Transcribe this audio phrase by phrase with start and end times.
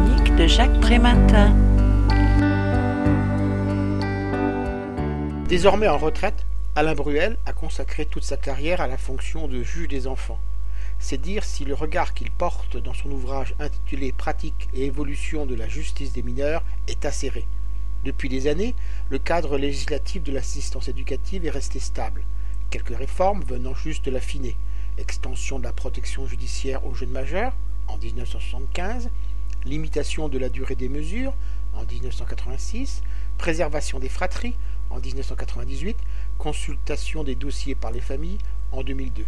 [0.00, 1.54] de Jacques Prématin.
[5.48, 9.88] Désormais en retraite, Alain Bruel a consacré toute sa carrière à la fonction de juge
[9.88, 10.38] des enfants.
[10.98, 15.54] C'est dire si le regard qu'il porte dans son ouvrage intitulé Pratique et évolution de
[15.54, 17.44] la justice des mineurs est acéré.
[18.06, 18.74] Depuis des années,
[19.10, 22.22] le cadre législatif de l'assistance éducative est resté stable,
[22.70, 24.56] quelques réformes venant juste de l'affiner.
[24.96, 27.52] Extension de la protection judiciaire aux jeunes majeurs
[27.88, 29.10] en 1975,
[29.64, 31.34] limitation de la durée des mesures
[31.74, 33.02] en 1986,
[33.38, 34.54] préservation des fratries
[34.90, 35.96] en 1998,
[36.38, 38.38] consultation des dossiers par les familles
[38.72, 39.24] en 2002.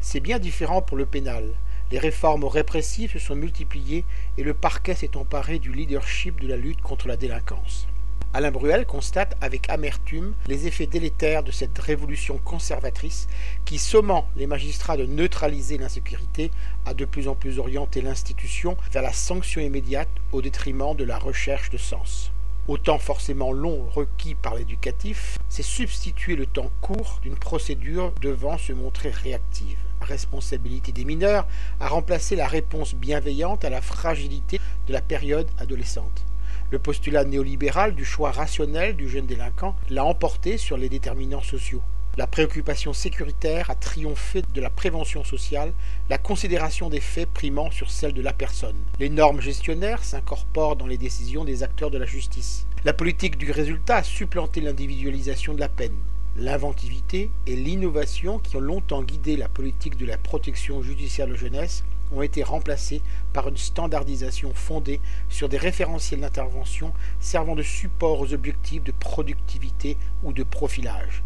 [0.00, 1.48] C'est bien différent pour le pénal.
[1.90, 4.04] Les réformes répressives se sont multipliées
[4.36, 7.86] et le parquet s'est emparé du leadership de la lutte contre la délinquance.
[8.36, 13.28] Alain Bruel constate avec amertume les effets délétères de cette révolution conservatrice
[13.64, 16.50] qui, sommant les magistrats de neutraliser l'insécurité,
[16.84, 21.16] a de plus en plus orienté l'institution vers la sanction immédiate au détriment de la
[21.16, 22.32] recherche de sens.
[22.66, 28.58] Au temps forcément long requis par l'éducatif, c'est substituer le temps court d'une procédure devant
[28.58, 29.76] se montrer réactive.
[30.00, 31.46] La responsabilité des mineurs
[31.78, 36.24] a remplacé la réponse bienveillante à la fragilité de la période adolescente.
[36.70, 41.82] Le postulat néolibéral du choix rationnel du jeune délinquant l'a emporté sur les déterminants sociaux.
[42.16, 45.72] La préoccupation sécuritaire a triomphé de la prévention sociale,
[46.08, 48.76] la considération des faits primant sur celle de la personne.
[49.00, 52.66] Les normes gestionnaires s'incorporent dans les décisions des acteurs de la justice.
[52.84, 55.96] La politique du résultat a supplanté l'individualisation de la peine.
[56.36, 61.84] L'inventivité et l'innovation qui ont longtemps guidé la politique de la protection judiciaire de jeunesse
[62.14, 68.32] ont été remplacés par une standardisation fondée sur des référentiels d'intervention servant de support aux
[68.32, 71.22] objectifs de productivité ou de profilage.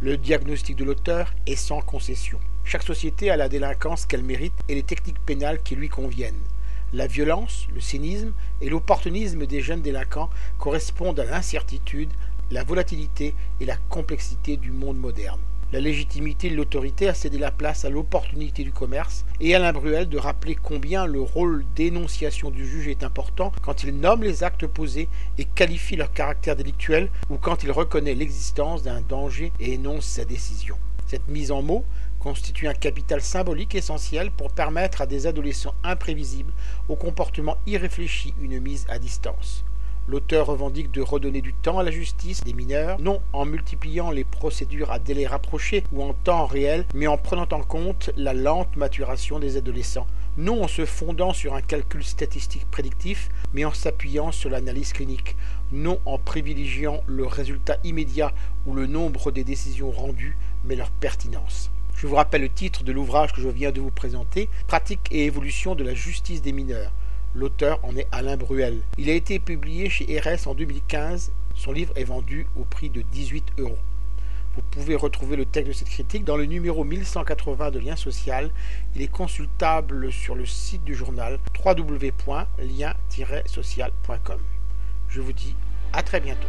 [0.00, 2.38] Le diagnostic de l'auteur est sans concession.
[2.64, 6.34] Chaque société a la délinquance qu'elle mérite et les techniques pénales qui lui conviennent.
[6.92, 12.10] La violence, le cynisme et l'opportunisme des jeunes délinquants correspondent à l'incertitude,
[12.50, 15.40] la volatilité et la complexité du monde moderne.
[15.72, 20.08] La légitimité de l'autorité a cédé la place à l'opportunité du commerce et Alain Bruel
[20.08, 24.66] de rappeler combien le rôle d'énonciation du juge est important quand il nomme les actes
[24.66, 25.08] posés
[25.38, 30.24] et qualifie leur caractère délictuel ou quand il reconnaît l'existence d'un danger et énonce sa
[30.24, 30.76] décision.
[31.06, 31.84] Cette mise en mots
[32.18, 36.52] constitue un capital symbolique essentiel pour permettre à des adolescents imprévisibles
[36.88, 39.64] au comportement irréfléchi une mise à distance.
[40.08, 44.24] L'auteur revendique de redonner du temps à la justice des mineurs, non en multipliant les
[44.24, 48.76] procédures à délai rapproché ou en temps réel, mais en prenant en compte la lente
[48.76, 50.06] maturation des adolescents,
[50.36, 55.36] non en se fondant sur un calcul statistique prédictif, mais en s'appuyant sur l'analyse clinique,
[55.70, 58.32] non en privilégiant le résultat immédiat
[58.66, 61.70] ou le nombre des décisions rendues, mais leur pertinence.
[61.94, 65.26] Je vous rappelle le titre de l'ouvrage que je viens de vous présenter, Pratique et
[65.26, 66.92] évolution de la justice des mineurs.
[67.34, 68.80] L'auteur en est Alain Bruel.
[68.98, 71.30] Il a été publié chez RS en 2015.
[71.54, 73.78] Son livre est vendu au prix de 18 euros.
[74.56, 78.50] Vous pouvez retrouver le texte de cette critique dans le numéro 1180 de Lien Social.
[78.96, 84.40] Il est consultable sur le site du journal www.lien-social.com.
[85.08, 85.54] Je vous dis
[85.92, 86.48] à très bientôt.